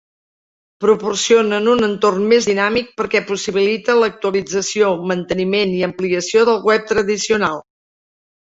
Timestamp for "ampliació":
5.93-6.47